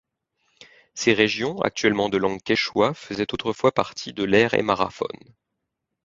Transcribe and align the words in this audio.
Ces 0.95 1.13
régions, 1.13 1.61
actuellement 1.61 2.09
de 2.09 2.17
langue 2.17 2.41
quechua, 2.41 2.95
faisaient 2.95 3.31
autrefois 3.35 3.71
partie 3.71 4.13
de 4.13 4.23
l'aire 4.23 4.55
aymaraphone. 4.55 5.19